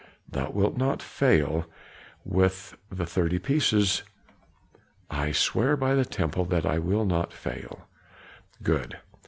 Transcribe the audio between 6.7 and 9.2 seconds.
will not fail." "Good!